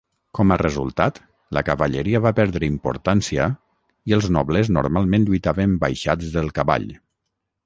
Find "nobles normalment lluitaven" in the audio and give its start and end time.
4.39-5.77